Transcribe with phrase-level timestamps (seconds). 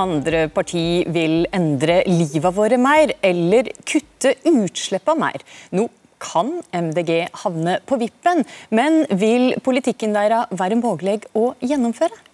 [0.00, 5.44] andre parti vil endre livet våre mer, eller kutte utslippene mer.
[5.76, 5.88] Nå
[6.20, 8.44] kan MDG havne på vippen,
[8.76, 12.26] men vil politikken deres være mulig å gjennomføre?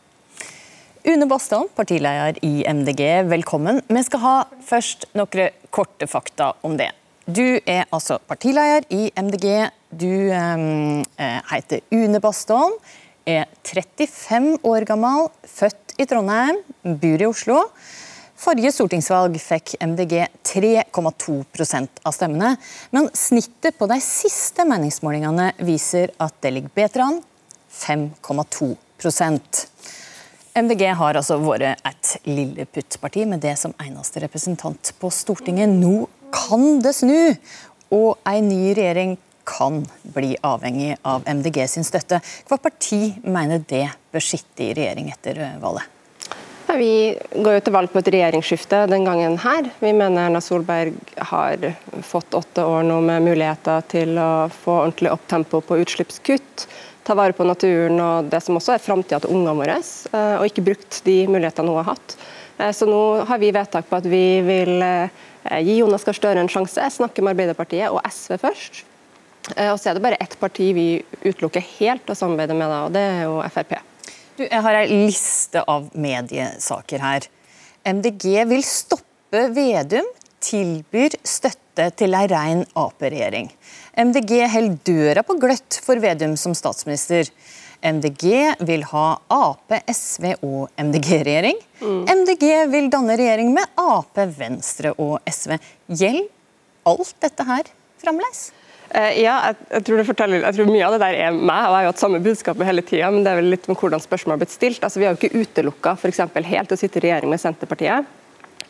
[1.07, 3.79] Une Bastholm, partileder i MDG, velkommen.
[3.87, 4.37] Vi skal ha
[4.67, 6.91] først noen korte fakta om det.
[7.27, 9.47] Du er altså partileder i MDG.
[9.95, 11.05] Du um,
[11.53, 12.75] heter Une Bastholm,
[13.27, 17.61] er 35 år gammel, født i Trondheim, bor i Oslo.
[18.37, 22.53] Forrige stortingsvalg fikk MDG 3,2% av stemmene,
[22.93, 27.23] men snittet på de siste meningsmålingene viser at det ligger bedre an
[27.77, 29.67] 5,2%
[30.57, 35.69] MDG har altså vært et lilleputtparti med det som eneste representant på Stortinget.
[35.69, 37.37] Nå kan det snu,
[37.93, 39.85] og en ny regjering kan
[40.17, 42.21] bli avhengig av MDG sin støtte.
[42.49, 45.93] Hva parti mener det bør sitte i regjering etter valget?
[46.77, 49.69] Vi går jo til valg på et regjeringsskifte den gangen her.
[49.79, 50.97] Vi mener Erna Solberg
[51.31, 51.63] har
[52.05, 56.67] fått åtte år nå med muligheter til å få ordentlig opp tempo på utslippskutt,
[57.07, 60.49] ta vare på naturen og det som også er framtida til ungene våre, eh, og
[60.51, 62.17] ikke brukt de mulighetene hun har hatt.
[62.59, 63.01] Eh, så nå
[63.31, 65.25] har vi vedtak på at vi vil eh,
[65.63, 68.85] gi Jonas Gahr Støre en sjanse, snakke med Arbeiderpartiet og SV først.
[69.55, 70.87] Og så er det bare ett parti vi
[71.23, 73.77] utelukker helt å samarbeide med, og det er jo Frp.
[74.37, 77.29] Du, jeg har ei liste av mediesaker her.
[77.87, 80.09] MDG vil stoppe Vedum,
[80.45, 83.49] tilbyr støtte til ei rein Ap-regjering.
[83.97, 87.31] MDG holder døra på gløtt for Vedum som statsminister.
[87.87, 91.59] MDG vil ha Ap, SV og MDG-regjering.
[91.81, 92.05] Mm.
[92.23, 95.57] MDG vil danne regjering med Ap, Venstre og SV.
[95.93, 96.29] Gjelder
[96.93, 97.73] alt dette her
[98.03, 98.51] fremdeles?
[98.91, 99.37] Eh, ja,
[99.71, 102.03] jeg, tror jeg, tror Mye av det der er meg, og jeg har jo hatt
[102.03, 103.11] samme budskapet hele tida.
[103.15, 104.85] Men det er vel litt med hvordan spørsmålet har blitt stilt.
[104.87, 105.97] Altså, vi har jo ikke utelukka
[106.47, 108.07] helt å sitte i regjering med Senterpartiet.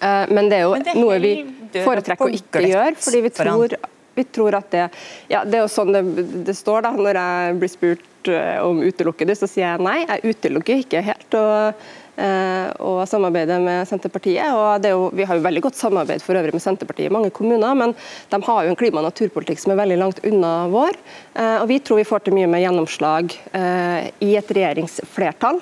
[0.00, 1.34] Eh, men det er jo det noe vi
[1.76, 3.76] foretrekker å ikke gjøre, fordi vi tror,
[4.16, 4.82] vi tror at det
[5.28, 6.02] ja, Det er jo sånn det,
[6.46, 10.00] det, står da, når jeg blir spurt eh, om utelukker det, så sier jeg nei.
[10.04, 11.38] Jeg utelukker ikke helt.
[11.40, 14.48] og og samarbeide med Senterpartiet.
[14.54, 17.74] og jo, Vi har jo veldig godt samarbeid for øvrig med Senterpartiet i mange kommuner,
[17.74, 17.94] men
[18.30, 20.96] de har jo en klima- og naturpolitikk som er veldig langt unna vår.
[21.34, 25.60] Eh, og Vi tror vi får til mye med gjennomslag eh, i et regjeringsflertall.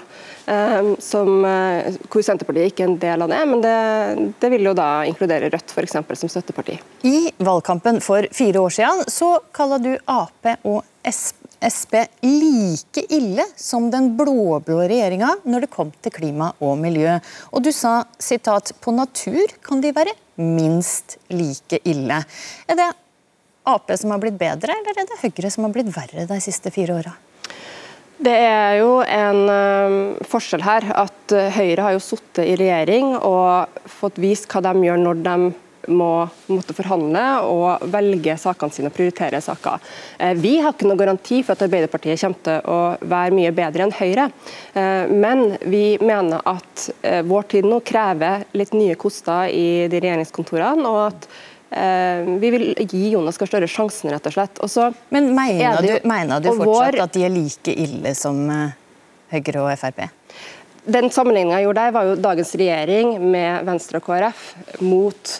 [1.00, 4.88] Som, hvor Senterpartiet ikke er en del av det, men det, det vil jo da
[5.09, 6.76] inkludere Rødt for eksempel, som støtteparti.
[7.09, 13.47] I valgkampen for fire år siden så kalla du Ap og Sp Sp like ille
[13.56, 17.16] som den blå-blå regjeringa når det kom til klima og miljø.
[17.52, 22.20] Og du sa sitat, på natur kan de være minst like ille.
[22.69, 22.91] Er det
[23.64, 26.69] Ap som har blitt bedre, eller er det Høyre som har blitt verre de siste
[26.75, 27.14] fire åra?
[28.25, 29.94] Det er jo en um,
[30.28, 30.84] forskjell her.
[30.92, 35.36] at Høyre har jo sittet i regjering og fått vist hva de gjør når de
[35.89, 39.83] må måtte forhandle og velge sakene sine og prioritere saker.
[40.19, 42.78] Eh, vi har ikke noen garanti for at Arbeiderpartiet kommer til å
[43.15, 44.28] være mye bedre enn Høyre,
[44.75, 50.00] eh, men vi mener at eh, vår tid nå krever litt nye koster i de
[50.05, 50.89] regjeringskontorene.
[50.89, 51.28] og at
[51.75, 54.61] vi vil gi Jonas Gahr Støre sjansen, rett og slett.
[54.62, 56.99] Også men mener du, mener du fortsatt vår...
[57.03, 58.37] at de er like ille som
[59.33, 60.05] Høyre og Frp?
[60.84, 64.43] Den sammenligninga jeg gjorde der, var jo dagens regjering med Venstre og KrF
[64.84, 65.34] mot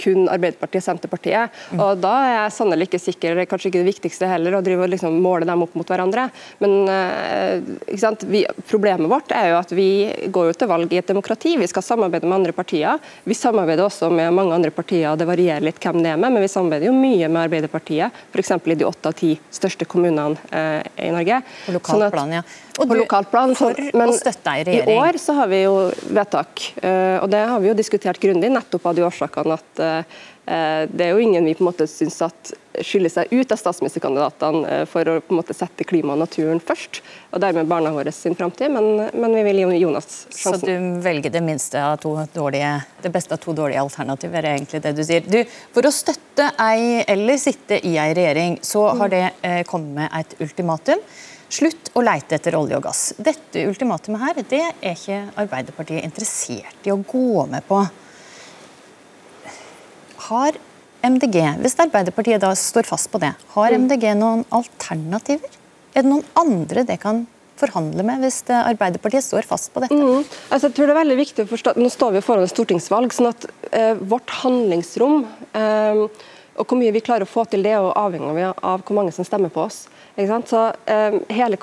[0.00, 1.54] kun Arbeiderpartiet og Senterpartiet.
[1.72, 1.82] Mm.
[1.82, 4.92] Og Da er jeg sannelig ikke sikker, kanskje ikke det viktigste heller, å drive og
[4.92, 6.28] liksom måle dem opp mot hverandre.
[6.62, 9.88] Men eh, vi, problemet vårt er jo at vi
[10.32, 11.56] går jo til valg i et demokrati.
[11.60, 13.00] Vi skal samarbeide med andre partier.
[13.24, 16.44] Vi samarbeider også med mange andre partier, det varierer litt hvem det er med, men
[16.44, 18.54] vi samarbeider jo mye med Arbeiderpartiet, f.eks.
[18.66, 21.42] i de åtte av ti største kommunene eh, i Norge.
[21.66, 22.44] På lokalt sånn plan, ja.
[22.76, 23.54] Og på lokalt plan.
[23.56, 24.94] For men å støtte ei regjering.
[24.94, 25.74] I år så har vi jo
[26.12, 30.16] vedtak, eh, og det har vi jo diskutert grundig, nettopp av de årsakene at eh,
[30.46, 32.52] det er jo ingen vi på en måte syns at
[32.84, 36.60] skiller seg ut av statsministerkandidatene eh, for å på en måte sette klima og naturen
[36.62, 37.00] først,
[37.32, 40.60] og dermed barna våre sin framtid, men, men, vi vil gi Jonas sjansen.
[40.60, 44.60] Så du velger det minste av to dårlige, det beste av to dårlige alternativer, er
[44.60, 45.26] egentlig det du sier.
[45.26, 45.40] Du,
[45.74, 50.20] for å støtte ei eller sitte i ei regjering, så har det eh, kommet med
[50.20, 51.02] et ultimatum.
[51.46, 53.02] Slutt å leite etter olje og gass.
[53.22, 57.84] Dette ultimatumet her, det er ikke Arbeiderpartiet interessert i å gå med på.
[60.26, 60.58] Har
[61.06, 64.20] MDG, hvis Arbeiderpartiet da står fast på det, har MDG mm.
[64.20, 65.54] noen alternativer?
[65.94, 67.24] Er det noen andre det kan
[67.56, 69.96] forhandle med hvis Arbeiderpartiet står fast på dette?
[69.96, 70.24] Mm.
[70.50, 73.14] Altså, jeg tror det er veldig viktig å forstå, Nå står vi foran et stortingsvalg,
[73.14, 75.22] sånn at eh, vårt handlingsrom
[75.56, 76.02] eh,
[76.56, 79.26] Og hvor mye vi klarer å få til det, er avhengig av hvor mange som
[79.26, 79.84] stemmer på oss.
[80.16, 81.58] Så eh, hele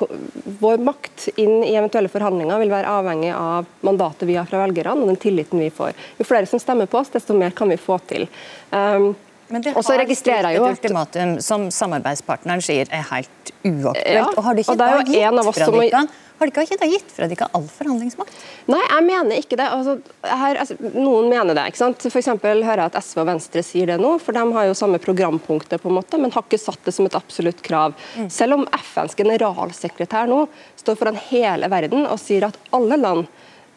[0.60, 5.02] Vår makt inn i eventuelle forhandlinger vil være avhengig av mandatet vi har fra velgerne
[5.02, 5.98] og den tilliten vi får.
[6.20, 8.28] Jo flere som stemmer på oss, desto mer kan vi få til.
[8.70, 9.16] Um,
[9.54, 14.14] men det har stilt et ultimatum som samarbeidspartneren sier er helt uaktuelt.
[14.18, 15.14] Ja, og har det ikke da gitt
[15.54, 16.06] fra dere
[16.44, 18.40] har de ikke gitt fra dere all forhandlingsmakt?
[18.72, 19.68] Nei, jeg mener ikke det.
[19.72, 19.94] Altså,
[20.28, 21.68] her, altså, noen mener det.
[21.72, 22.04] ikke sant?
[22.04, 25.00] For hører jeg at SV og Venstre sier det nå, for de har jo samme
[25.04, 27.96] programpunkter, på en måte, men har ikke satt det som et absolutt krav.
[28.18, 28.28] Mm.
[28.34, 30.44] Selv om FNs generalsekretær nå
[30.82, 33.28] står foran hele verden og sier at alle land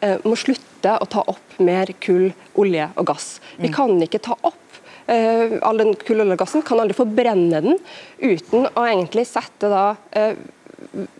[0.01, 3.37] eh, må slutte å ta opp mer kull, olje og gass.
[3.57, 3.75] Vi mm.
[3.77, 4.66] kan ikke ta opp
[5.07, 7.77] all den kull- og gassen, kan aldri forbrenne den
[8.19, 10.33] uten å egentlig sette da uh,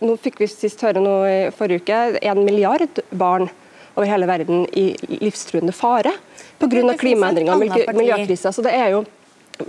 [0.04, 3.48] nå fikk vi sist høre nå i forrige uke, en milliard barn
[3.98, 6.12] over hele verden i livstruende fare
[6.60, 6.94] pga.
[6.98, 8.52] klimaendringer og miljøkrisa.
[8.54, 9.06] Så det er jo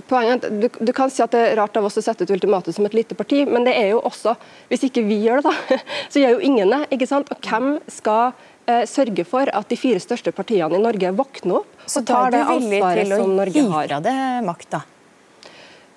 [0.05, 2.75] Poenget, du, du, kan si at det er rart av oss å sette et ultimatum
[2.75, 4.35] som et lite parti, men det er jo også,
[4.69, 5.79] hvis ikke vi gjør det, da,
[6.13, 6.79] så gjør jo ingen det.
[6.93, 7.31] ikke sant?
[7.33, 8.35] Og hvem skal
[8.69, 12.45] eh, sørge for at de fire største partiene i Norge våkner opp og tar det
[12.45, 13.49] ansvaret som Norge har?
[13.49, 14.85] Så du villig til å gi fra deg makt, da?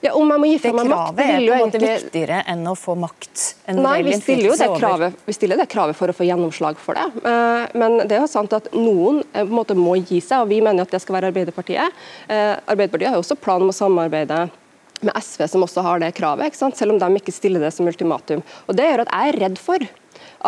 [0.03, 2.39] Ja, om jeg må gi fra meg makt, det kravet er på en måte viktigere
[2.51, 3.43] enn å få makt?
[3.77, 6.99] Nei, vi stiller jo det kravet, vi stiller det kravet for å få gjennomslag for
[6.99, 7.23] det.
[7.23, 10.43] Eh, men det er jo sant at noen eh, på en måte må gi seg,
[10.43, 12.03] og vi mener at det skal være Arbeiderpartiet.
[12.27, 14.41] Eh, Arbeiderpartiet har jo også plan om å samarbeide
[15.07, 18.43] med SV, som også har det kravet, selv om de ikke stiller det som ultimatum.
[18.67, 19.87] Og Det gjør at jeg er redd for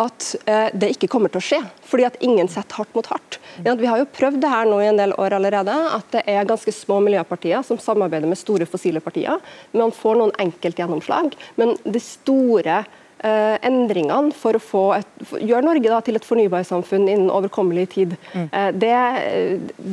[0.01, 3.39] at eh, det ikke kommer til å skje, fordi at ingen setter hardt mot hardt.
[3.63, 6.47] Vi har jo prøvd det her nå i en del år allerede, at det er
[6.47, 9.39] ganske små miljøpartier som samarbeider med store fossile partier.
[9.75, 12.83] Man får noen enkeltgjennomslag, men det store
[13.25, 17.85] Uh, endringene for å få et, for, gjøre Norge da, til et fornybarsamfunn innen overkommelig
[17.95, 18.11] tid.
[18.35, 18.43] Mm.
[18.45, 18.91] Eh, det,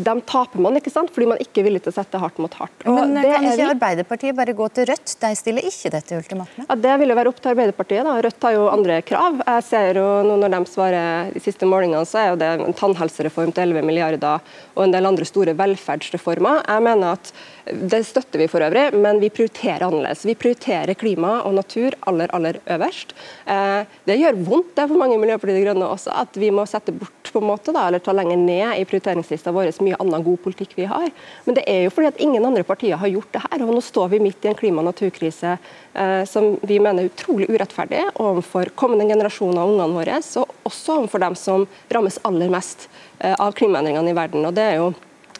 [0.04, 1.08] de taper man, ikke sant?
[1.14, 2.84] fordi man ikke er villig til å sette hardt mot hardt.
[2.84, 5.14] Og Men Kan ikke Arbeiderpartiet bare gå til Rødt?
[5.22, 6.68] De stiller ikke dette ultimatumet?
[6.68, 8.04] Ja, det vil jo være opp til Arbeiderpartiet.
[8.10, 8.18] da.
[8.26, 9.40] Rødt har jo andre krav.
[9.46, 12.76] Jeg ser jo nå Når de svarer de siste målingene, så er jo det en
[12.82, 14.44] tannhelsereform til 11 milliarder
[14.74, 16.66] og en del andre store velferdsreformer.
[16.68, 17.32] Jeg mener at
[17.64, 20.24] det støtter vi for øvrig, men vi prioriterer annerledes.
[20.26, 23.14] Vi prioriterer klima og natur aller, aller øverst.
[23.46, 26.50] Eh, det gjør vondt det er for mange i Miljøpartiet De Grønne også, at vi
[26.54, 29.98] må sette bort på en måte da, eller ta lenger ned i prioriteringslista vår mye
[30.02, 31.06] annen god politikk vi har.
[31.46, 33.62] Men det er jo fordi at ingen andre partier har gjort det her.
[33.62, 37.12] og Nå står vi midt i en klima- og naturkrise eh, som vi mener er
[37.12, 42.50] utrolig urettferdig overfor kommende generasjoner av ungene våre, og også overfor dem som rammes aller
[42.52, 42.88] mest
[43.20, 44.44] eh, av klimaendringene i verden.
[44.50, 44.92] og det er jo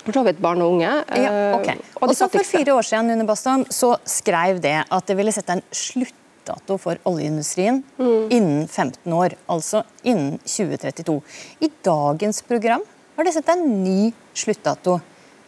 [0.02, 0.88] for så vidt barn og unge.
[0.88, 1.78] Ja, eh, okay.
[2.00, 5.56] og så For fire år siden Nune Bastam, så skrev det at det ville sette
[5.56, 8.32] en sluttdato for oljeindustrien mm.
[8.34, 11.20] innen 15 år, altså innen 2032.
[11.62, 12.84] I dagens program
[13.16, 14.99] har det sett en ny sluttdato,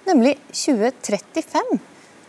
[0.07, 1.79] nemlig 2035.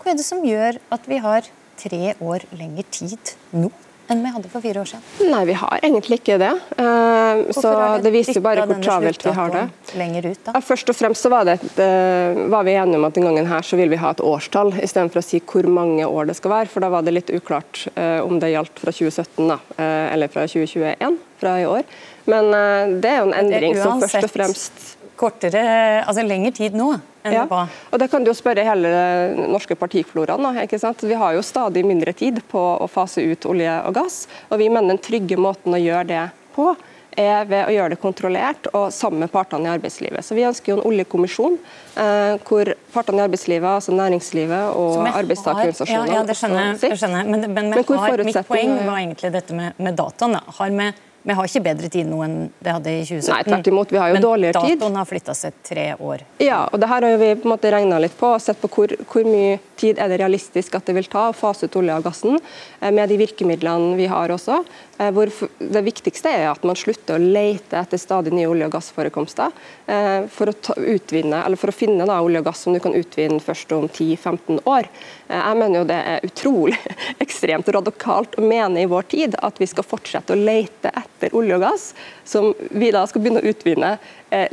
[0.02, 1.50] Hva er det som gjør at vi har
[1.82, 3.70] tre år lengre tid nå?
[4.08, 5.32] Enn vi hadde for fire år siden?
[5.32, 6.52] Nei, vi har egentlig ikke det.
[6.78, 7.72] Uh, så
[8.04, 9.66] det viser jo bare hvor travelt vi har det.
[9.96, 13.32] Ut, ja, først og fremst så var, det, uh, var, vi enige om at denne
[13.32, 16.38] gangen her så vil vi ha et årstall, istedenfor å si hvor mange år det
[16.40, 16.72] skal være.
[16.74, 19.60] For da var det litt uklart uh, om det gjaldt fra 2017 da,
[20.14, 21.88] eller fra 2021, fra i år.
[22.30, 22.50] Men
[23.02, 24.86] det er jo en endring som først og fremst
[25.20, 25.66] kortere,
[26.06, 26.92] altså lengre tid nå
[27.26, 27.46] enn ja.
[27.50, 27.62] på.
[27.92, 30.62] Og Det kan du jo spørre hele den norske partifloraen.
[30.64, 31.04] ikke sant?
[31.04, 34.70] Vi har jo stadig mindre tid på å fase ut olje og gass, og vi
[34.70, 36.26] mener den trygge måten å gjøre det
[36.56, 36.74] på
[37.16, 40.26] er ved å gjøre det kontrollert og sammen med partene i arbeidslivet.
[40.26, 41.58] Så Vi ønsker jo en oljekommisjon
[41.96, 47.30] eh, hvor partene i arbeidslivet, altså næringslivet og arbeidstakerorganisasjonene ja, ja, det skjønner, jeg skjønner.
[47.30, 50.38] Men, men, men, men har, mitt poeng var egentlig dette med, med dataen.
[50.60, 53.32] Har med vi har ikke bedre tid nå enn det hadde i 2017.
[53.32, 54.76] Nei, tvert imot, vi har jo dårligere tid.
[54.76, 56.24] Men datoen har flytta seg tre år.
[56.44, 58.70] Ja, og det her har vi på en måte regna litt på og sett på
[58.76, 61.98] hvor, hvor, mye tid er det realistisk at det vil ta å fase ut olje
[61.98, 62.38] og gassen,
[62.80, 64.62] eh, med de virkemidlene vi har også.
[64.98, 65.28] Eh, hvor
[65.60, 69.52] det viktigste er at man slutter å lete etter stadig nye olje- og gassforekomster
[69.92, 73.42] eh, for å, utvinne, for å finne da, olje og gass som du kan utvinne
[73.44, 74.88] først om 10-15 år.
[75.28, 76.80] Jeg mener jo det er utrolig
[77.26, 81.60] ekstremt radikalt å mene i vår tid at vi skal fortsette å lete etter olje
[81.60, 81.90] og gass,
[82.24, 84.00] som vi da skal begynne å utvinne eh,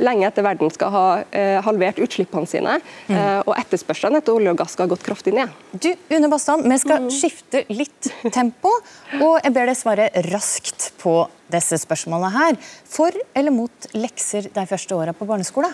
[0.03, 2.77] lenge etter verden skal ha eh, halvert utslippene sine.
[3.07, 3.15] Mm.
[3.15, 5.53] Eh, og etterspørselen etter olje og gass skal ha gått kraftig ned.
[5.73, 7.09] Du, Une Bastad, vi skal mm.
[7.13, 8.71] skifte litt tempo,
[9.19, 11.17] og jeg ber deg svare raskt på
[11.53, 12.59] disse spørsmålene her.
[12.89, 15.73] For eller mot lekser de første åra på barneskolen?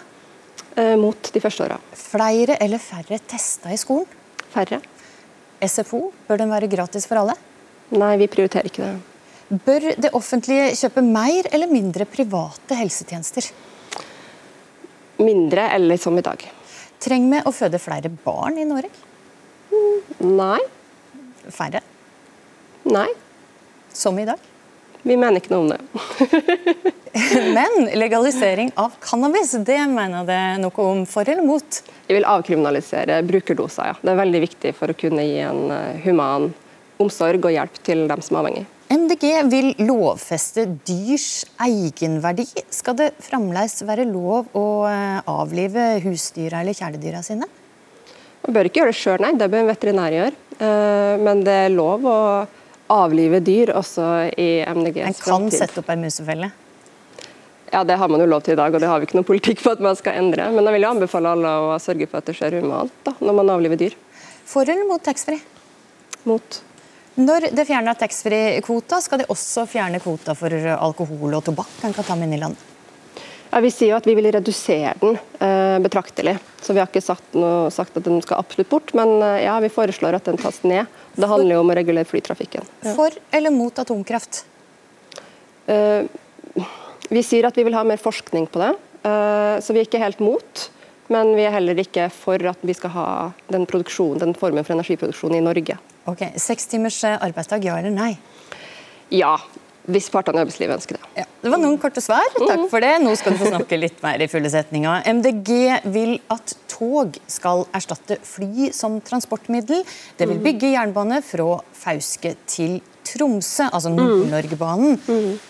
[0.75, 1.79] Eh, mot de første åra.
[1.97, 4.07] Flere eller færre tester i skolen?
[4.53, 4.81] Færre.
[5.59, 7.35] SFO, bør den være gratis for alle?
[7.91, 8.97] Nei, vi prioriterer ikke det.
[9.65, 13.47] Bør det offentlige kjøpe mer eller mindre private helsetjenester?
[15.19, 16.43] Mindre eller som i dag.
[16.99, 18.91] Trenger vi å føde flere barn i Norge?
[20.23, 20.59] Nei.
[21.51, 21.81] Færre?
[22.87, 23.09] Nei.
[23.93, 24.39] Som i dag?
[25.01, 25.79] Vi mener ikke noe om det.
[27.55, 31.79] Men legalisering av cannabis, det mener det noe om for eller mot?
[32.07, 33.95] Vi vil avkriminalisere brukerdoser, ja.
[34.01, 36.51] Det er veldig viktig for å kunne gi en eh, human
[36.99, 38.67] omsorg og hjelp til dem som er avhengig.
[38.89, 42.47] MDG vil lovfeste dyrs egenverdi.
[42.73, 47.45] Skal det fremdeles være lov å eh, avlive husdyra eller kjæledyra sine?
[48.41, 49.35] Man bør ikke gjøre det sjøl, nei.
[49.37, 50.39] Det bør en veterinær gjøre.
[50.57, 52.15] Eh, men det er lov å
[52.89, 55.21] avlive dyr også i MDGs framtid.
[55.21, 56.49] En kan sette opp en musefelle?
[57.69, 59.27] Ja, Det har man jo lov til i dag, og det har vi ikke noen
[59.27, 60.49] politikk på at man skal endre.
[60.49, 63.37] Men jeg vil jo anbefale alle å sørge for at det skjer humant da, når
[63.37, 63.93] man avliver dyr.
[64.49, 65.45] For eller mot taxfree?
[66.25, 66.63] Mot.
[67.19, 71.71] Når det fjerner taxfree-kvota, skal de også fjerne kvota for alkohol og tobakk?
[71.81, 72.61] Kan ta med inn i landet?
[73.49, 76.37] Ja, Vi sier jo at vi vil redusere den eh, betraktelig.
[76.61, 79.57] Så Vi har ikke sagt, noe, sagt, at den skal absolutt bort, men eh, ja,
[79.59, 80.87] vi foreslår at den tas ned.
[81.17, 82.67] Det handler jo om å regulere flytrafikken.
[82.85, 82.93] Ja.
[82.95, 84.43] For eller mot atomkraft?
[85.67, 86.05] Eh,
[87.09, 88.73] vi sier at vi vil ha mer forskning på det,
[89.09, 90.69] eh, så vi er ikke helt mot.
[91.09, 93.07] Men vi er heller ikke for at vi skal ha
[93.49, 95.79] den, den formen for energiproduksjon i Norge.
[96.09, 98.13] Ok, Seks timers eh, arbeidsdag, ja eller nei?
[99.13, 99.35] Ja,
[99.89, 101.07] hvis partene i arbeidslivet ønsker det.
[101.21, 102.25] Ja, det var noen korte svar.
[102.35, 102.91] Takk for det.
[103.01, 104.99] Nå skal du få snakke litt mer i fulle setninga.
[105.09, 105.51] MDG
[105.89, 109.81] vil at tog skal erstatte fly som transportmiddel.
[110.19, 114.99] Det vil bygge jernbane fra Fauske til Tromsø, altså Nord-Norgebanen.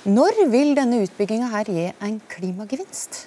[0.07, 3.25] Når vil denne utbygginga her gi en klimagevinst?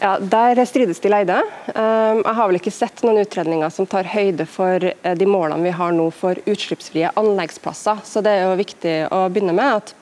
[0.00, 1.42] Ja, Der strides de leide.
[1.74, 5.64] Ehm, jeg har vel ikke sett noen utredninger som tar høyde for eh, de målene
[5.64, 8.02] vi har nå for utslippsfrie anleggsplasser.
[8.04, 9.94] Så det er jo viktig å begynne med at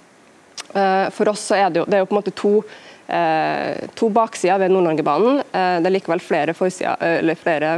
[0.75, 2.57] eh, for oss så er det jo, det er jo på en måte to
[3.05, 5.43] Eh, to baksider ved Nord-Norgebanen.
[5.53, 7.73] Det er likevel flere, flere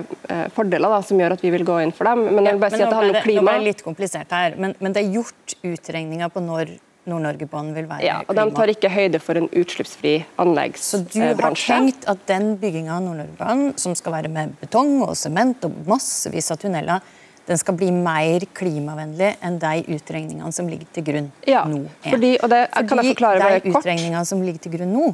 [0.54, 2.28] fordeler da, som gjør at vi vil gå inn for dem.
[2.28, 3.42] Men jeg vil bare si at det handler om klima.
[3.42, 6.76] Nå ble det litt komplisert her, men, men det er gjort utregninger på når
[7.06, 8.46] Nord-Norgebanen vil være ja, og klima.
[8.48, 11.12] De tar ikke høyde for en utslippsfri anleggsbransje.
[11.12, 15.14] Så du har tenkt at den bygginga av Nord-Norge-banen, som skal være med betong og
[15.18, 17.14] sement og massevis av tunneler,
[17.46, 21.84] den skal bli mer klimavennlig enn de utregningene som ligger til grunn ja, nå.
[22.02, 25.10] Fordi, og det, kan jeg forklare de utregningene som ligger til grunn nå,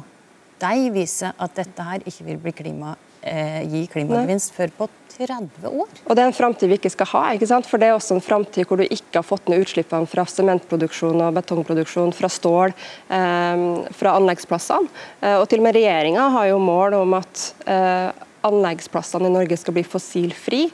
[0.63, 5.69] de viser at dette her ikke vil bli klima, eh, gi klimagevinst før på 30
[5.69, 5.91] år.
[6.07, 7.23] Og Det er en framtid vi ikke skal ha.
[7.33, 7.69] ikke sant?
[7.69, 11.21] For Det er også en framtid hvor du ikke har fått ned utslippene fra sementproduksjon
[11.21, 12.73] og betongproduksjon, fra stål,
[13.09, 13.63] eh,
[13.93, 14.89] fra anleggsplassene.
[15.21, 18.11] Eh, og til og med Regjeringa har jo mål om at eh,
[18.43, 20.65] anleggsplassene i Norge skal bli fossilfri.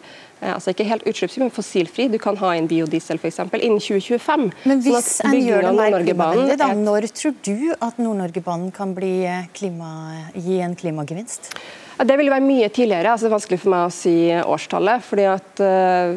[0.42, 2.08] Eh, altså ikke helt utslippsfri, men fossilfri.
[2.12, 3.42] Du kan ha inn biodiesel f.eks.
[3.60, 4.48] innen 2025.
[4.72, 9.14] Men hvis en gjør det mer klimavennlig, da, når tror du at Nord-Norgebanen kan bli
[9.28, 9.92] eh, klima,
[10.36, 11.52] gi en klimagevinst?
[12.00, 13.12] Det vil være mye tidligere.
[13.12, 15.04] altså Det er vanskelig for meg å si årstallet.
[15.04, 16.16] fordi at uh,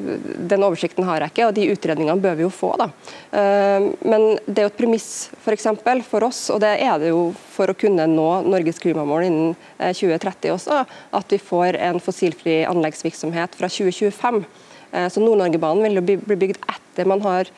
[0.51, 2.71] Den oversikten har jeg ikke, og de utredningene bør vi jo få.
[2.79, 2.87] da.
[3.33, 5.09] Uh, men det er jo et premiss
[5.43, 9.27] for, eksempel, for oss, og det er det jo for å kunne nå Norges klimamål
[9.27, 10.85] innen 2030 også,
[11.19, 14.45] at vi får en fossilfri anleggsvirksomhet fra 2025.
[14.93, 17.49] Så Nord-Norgebanen vil jo bli bygd etter man har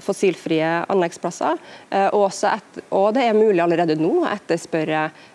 [0.00, 1.60] fossilfrie anleggsplasser.
[2.16, 5.33] Og, et, og det er mulig allerede nå å etterspørre Eh,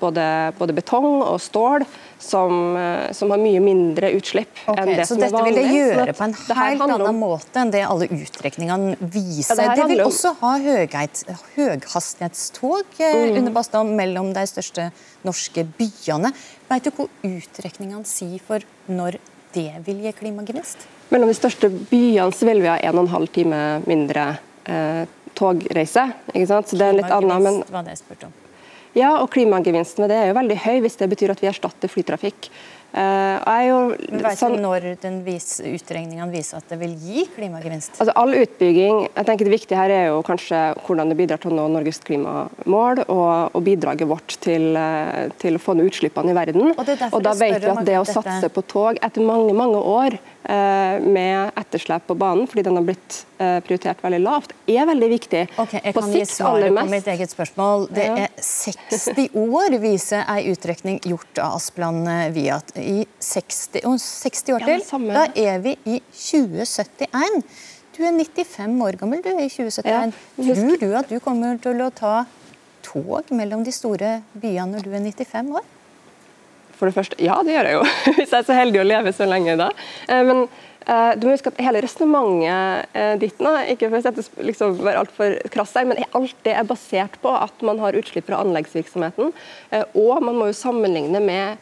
[0.00, 0.24] både,
[0.58, 1.84] både, betong og stål,
[2.20, 5.40] som, eh, som, har mye mindre utslipp okay, enn det som er vanlig.
[5.40, 7.20] Så dette vil det gjøre på en helt annen om...
[7.22, 9.56] måte enn det alle utrekningene viser.
[9.56, 10.12] Ja, det, det, vil om...
[10.12, 11.22] også ha høyheit,
[11.56, 13.40] høyhastighetstog eh, mm.
[13.40, 14.90] under Bastad mellom de største
[15.26, 16.32] norske byene.
[16.70, 19.18] Vet du hva utrekningene sier for når
[19.54, 20.84] det vil gi klimagevinst?
[21.10, 24.28] Mellom de største byene så vil vi ha 1 12 time mindre
[24.68, 25.02] eh,
[25.34, 26.10] togreise.
[26.34, 26.70] Ikke sant?
[26.70, 27.60] Så det er litt annet, men...
[27.72, 28.38] var det jeg spurte om.
[28.98, 31.90] Ja, og klimagevinsten ved det er jo veldig høy, hvis det betyr at vi erstatter
[31.90, 32.50] flytrafikk.
[32.90, 33.74] Uh, jo,
[34.10, 38.00] Men vet sånn, når den vis, utregningene viser at det vil gi klimagevinst?
[38.02, 41.52] Altså All utbygging jeg tenker Det viktige her er jo kanskje hvordan det bidrar til
[41.52, 46.34] å nå Norges klimamål og, og bidraget vårt til, eh, til, å få ned utslippene
[46.34, 46.72] i verden.
[46.74, 50.18] Og, og Da vet vi at det å satse på tog etter mange mange år
[50.40, 55.42] med etterslep på banen, fordi den har blitt uh, prioritert veldig lavt, er veldig viktig.
[55.60, 57.84] Ok, Jeg kan gi svaret på mitt eget spørsmål.
[57.92, 62.00] Det er 60 år, viser ei utrekning gjort av Asplan
[62.34, 64.86] Viat i 60, 60 år til.
[65.10, 67.44] Ja, da er vi i 2071.
[67.96, 69.84] Du er 95 år gammel du er i 2071.
[69.92, 72.22] Ja, Tror du at du kommer til å ta
[72.86, 75.66] tog mellom de store byene når du er 95 år?
[76.80, 77.84] For det første, Ja, det gjør jeg jo,
[78.16, 79.70] hvis jeg er så heldig å leve så lenge da.
[80.08, 80.48] Eh, men
[80.88, 85.02] Uh, du må huske at Hele resonnementet uh, ditt nå, ikke for å liksom, være
[85.04, 89.30] altfor krass her, men alt det er basert på at man har utslipp fra anleggsvirksomheten.
[90.00, 91.60] Og man må jo sammenligne med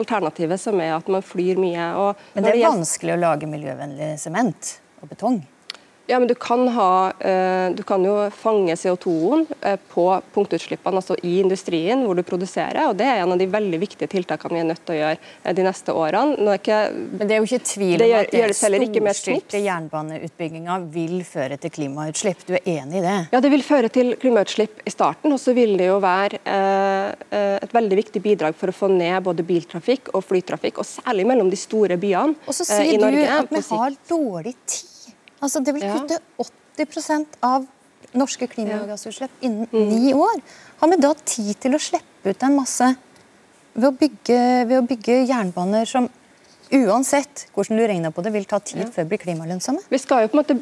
[0.00, 1.92] alternativet som er at man flyr mye.
[2.32, 5.42] men det er vanskelig å lage miljøvennlig sement og betong?
[6.06, 11.16] Ja, men du kan, ha, eh, du kan jo fange CO2-en eh, på punktutslippene, altså
[11.24, 12.82] i industrien hvor du produserer.
[12.90, 15.16] og Det er en av de veldig viktige tiltakene vi er nødt til å gjøre
[15.16, 16.58] eh, de neste årene.
[16.58, 18.54] Ikke, men Det er jo ikke tvil om at den
[19.16, 22.44] storstilte jernbaneutbygginga vil føre til klimautslipp.
[22.44, 23.18] Du er enig i det?
[23.32, 25.32] Ja, det vil føre til klimautslipp i starten.
[25.32, 29.46] Og så vil det jo være et veldig viktig bidrag for å få ned både
[29.46, 32.50] biltrafikk og flytrafikk, og særlig mellom de store byene i Norge.
[32.50, 34.90] Og så sier du at vi har dårlig tid.
[35.44, 36.20] Altså, det vil kutte
[36.80, 37.66] 80% av
[38.16, 39.88] norske klimagassutslipp innen mm.
[39.88, 40.40] ni år.
[40.80, 42.94] Har vi da tid til å slippe ut en masse
[43.74, 46.08] ved å bygge, ved å bygge jernbaner som
[46.74, 49.84] uansett hvordan du regner på det, vil ta tid før det blir klimalønnsomme?
[49.90, 50.56] Vi skal jo på en måte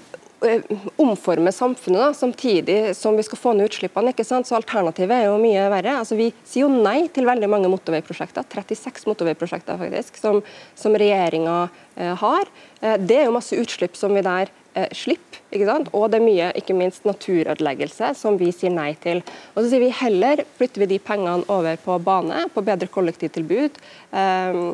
[0.49, 0.65] eh,
[1.01, 4.12] omforme samfunnet da, samtidig som vi skal få ned utslippene.
[4.12, 4.49] ikke sant?
[4.49, 5.99] Så Alternativet er jo mye verre.
[6.01, 8.49] Altså, Vi sier jo nei til veldig mange motorveiprosjekter.
[8.49, 10.43] 36 motorveiprosjekter faktisk, som,
[10.79, 11.61] som regjeringa
[11.97, 12.51] eh, har.
[12.81, 15.41] Eh, det er jo masse utslipp som vi der eh, slipp.
[15.52, 15.91] Ikke sant?
[15.97, 19.21] Og det er mye ikke minst naturødeleggelse som vi sier nei til.
[19.52, 23.79] Og så sier vi heller flytter vi de pengene over på bane, på bedre kollektivtilbud.
[24.17, 24.64] Eh,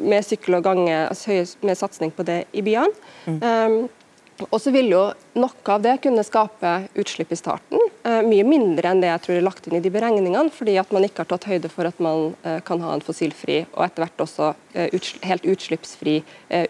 [0.00, 2.92] med sykkel og gange, altså med satsing på det i byene.
[3.26, 3.38] Mm.
[3.42, 5.02] Um, og så vil jo
[5.36, 9.36] Noe av det kunne skape utslipp i starten, uh, mye mindre enn det jeg tror
[9.36, 11.98] er lagt inn i de beregningene, fordi at man ikke har tatt høyde for at
[12.00, 16.22] man uh, kan ha en fossilfri og etter hvert også uh, utsl helt utslippsfri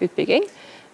[0.02, 0.46] utbygging.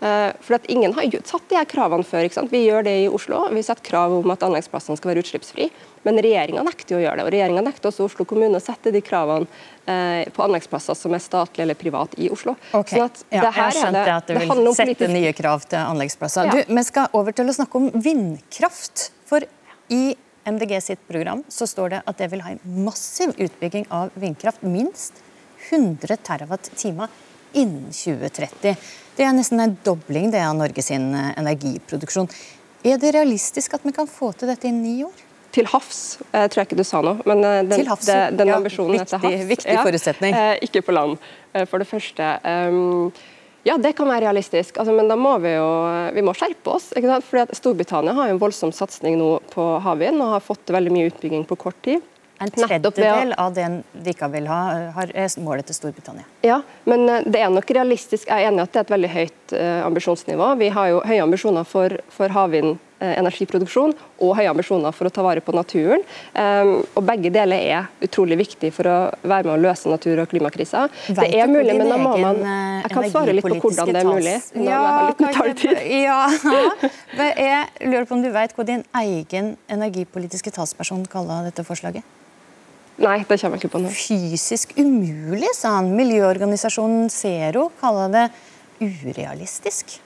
[0.03, 2.27] Eh, for at Ingen har satt de her kravene før.
[2.51, 3.45] Vi gjør det i Oslo.
[3.55, 5.69] Vi setter krav om at anleggsplassene skal være utslippsfri.
[6.03, 7.27] Men regjeringa nekter å gjøre det.
[7.29, 9.47] og Regjeringa nekter også Oslo kommune å sette de kravene
[9.87, 12.57] eh, på anleggsplasser som er statlige eller private i Oslo.
[12.73, 12.99] Okay.
[12.99, 15.15] Sånn at ja, jeg skjønte det, at du vil sette politisk...
[15.15, 16.51] nye krav til anleggsplasser.
[16.51, 16.59] Ja.
[16.59, 19.09] Du, Vi skal over til å snakke om vindkraft.
[19.31, 19.47] For
[19.95, 20.05] i
[20.51, 24.67] MDG sitt program så står det at det vil ha en massiv utbygging av vindkraft.
[24.67, 25.23] Minst
[25.71, 27.07] 100 TWh
[27.53, 28.77] innen 2030.
[29.17, 32.31] Det er nesten en dobling det av Norges eh, energiproduksjon.
[32.83, 35.29] Er det realistisk at vi kan få til dette innen ni år?
[35.53, 37.21] Til havs, jeg tror jeg ikke du sa noe.
[37.29, 40.37] Men eh, den, havs, den, den ja, ambisjonen viktig, til havs Viktig forutsetning.
[40.39, 41.31] Ja, eh, ikke på land,
[41.69, 42.33] for det første.
[43.63, 45.67] Ja, det kan være realistisk, altså, men da må vi jo
[46.17, 46.89] vi må skjerpe oss.
[46.99, 47.27] Ikke sant?
[47.29, 51.13] Fordi at Storbritannia har en voldsom satsing nå på havvind og har fått veldig mye
[51.13, 52.03] utbygging på kort tid.
[52.43, 54.61] En tredjedel av det de ikke vil ha,
[55.07, 56.27] er målet til Storbritannia.
[56.43, 58.27] Ja, men eh, det er nok realistisk.
[58.27, 60.55] Jeg er enig i at det er et veldig høyt uh, ambisjonsnivå.
[60.59, 65.13] Vi har jo høye ambisjoner for, for havvind uh, energiproduksjon og høye ambisjoner for å
[65.15, 66.03] ta vare på naturen.
[66.39, 70.85] Og Begge deler er utrolig viktig for å være med å løse natur- og klimakrisa.
[71.11, 74.09] Det er mulig, men da må man Jeg kan svare litt på hvordan det er
[74.09, 74.37] mulig.
[74.63, 74.79] Ja,
[75.91, 76.21] ja,
[77.19, 82.07] jeg lurer på om du vet hva din egen energipolitiske talsperson kaller dette forslaget?
[83.01, 83.91] Nei, det kommer jeg ikke på nå.
[83.97, 85.93] Fysisk umulig, sa han.
[85.97, 88.27] Miljøorganisasjonen Zero kaller det
[88.83, 90.02] urealistisk.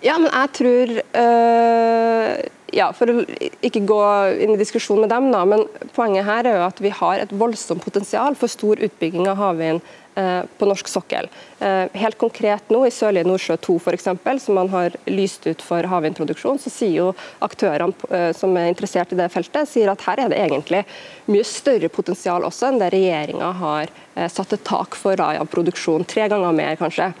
[0.00, 2.34] Ja, men jeg tror øh,
[2.72, 3.24] ja, For å
[3.66, 4.02] ikke gå
[4.40, 7.34] inn i diskusjon med dem, da, men poenget her er jo at vi har et
[7.36, 9.84] voldsomt potensial for stor utbygging av havvind
[10.14, 11.28] Eh, på norsk sokkel.
[11.58, 14.08] Eh, helt konkret nå i Sørlige Nordsjø 2 f.eks.,
[14.42, 17.06] som man har lyst ut for havvindproduksjon, så sier jo
[17.46, 20.82] aktørene som er interessert i det feltet, sier at her er det egentlig
[21.30, 23.94] mye større potensial også enn det regjeringa har
[24.34, 26.04] satt et tak for av produksjon.
[26.10, 27.12] Tre ganger mer, kanskje.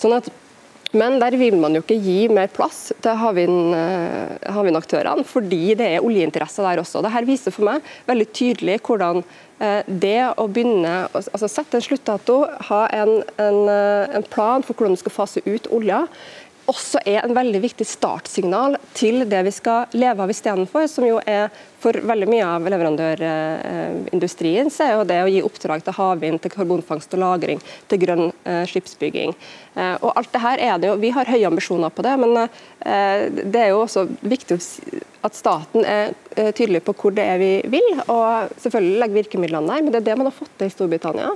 [0.00, 0.32] Sånn at
[0.92, 6.64] men der vil man jo ikke gi mer plass til havvindaktørene, fordi det er oljeinteresser
[6.64, 7.02] der også.
[7.04, 9.20] Dette viser for meg veldig tydelig hvordan
[9.58, 14.78] Eh, det å begynne altså Sette en sluttdato, ha en, en, eh, en plan for
[14.78, 16.04] hvordan du skal fase ut olja,
[16.68, 21.18] også er en veldig viktig startsignal til det vi skal leve av istedenfor, som jo
[21.24, 26.38] er for veldig mye av leverandørindustrien så er jo det å gi oppdrag til havvind,
[26.42, 29.30] til karbonfangst og -lagring, til grønn eh, skipsbygging.
[29.74, 32.36] Eh, og alt det her er det jo, Vi har høye ambisjoner på det, men
[32.36, 34.58] eh, det er jo også viktig
[35.22, 36.12] at staten er
[36.54, 38.00] tydelig på hvor det er vi vil.
[38.08, 41.30] og Selvfølgelig legge virkemidlene der, men det er det man har fått til i Storbritannia.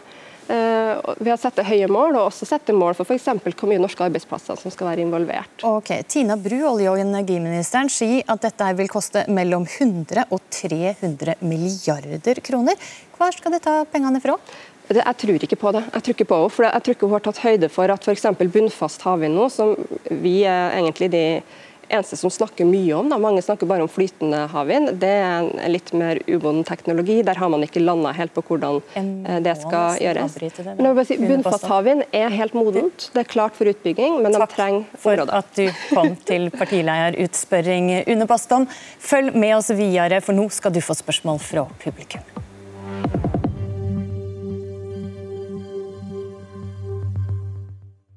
[0.49, 3.29] Eh, vi har satt høye mål, og også sette mål for f.eks.
[3.45, 5.63] hvor mye norske arbeidsplasser som skal være involvert.
[5.67, 11.39] Ok, Tina Bru, olje- og energiministeren, sier at dette vil koste mellom 100 og 300
[11.47, 12.93] milliarder kroner.
[13.17, 14.37] Hvor skal de ta pengene fra?
[14.93, 15.85] Jeg tror ikke på det.
[15.95, 18.09] Jeg tror ikke på henne, for jeg tror ikke hun har tatt høyde for at
[18.09, 18.27] f.eks.
[18.43, 19.77] bunnfast havvind nå, som
[20.11, 21.27] vi er egentlig de
[21.93, 23.09] eneste som snakker mye om.
[23.13, 23.19] Da.
[23.23, 24.95] Mange snakker bare om flytende havvind.
[25.03, 27.21] Det er en litt mer umoden teknologi.
[27.27, 30.39] Der har man ikke landa helt på hvordan eh, det skal gjøres.
[31.09, 33.09] Si, Bunnfast havvind er helt modent.
[33.15, 34.93] Det er klart for utbygging, men de trenger områder.
[34.93, 38.69] Takk for at du kom til partileierutspørring, Une Bastholm.
[38.99, 43.32] Følg med oss videre, for nå skal du få spørsmål fra publikum.